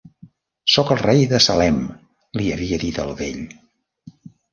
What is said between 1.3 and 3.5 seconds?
de Salem", li havia dit el vell.